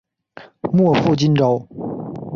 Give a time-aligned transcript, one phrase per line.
[0.73, 1.67] 莫负今朝！